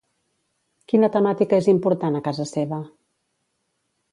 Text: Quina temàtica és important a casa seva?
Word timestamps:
Quina 0.91 1.09
temàtica 1.17 1.59
és 1.63 1.69
important 1.73 2.17
a 2.21 2.25
casa 2.29 2.49
seva? 2.53 2.81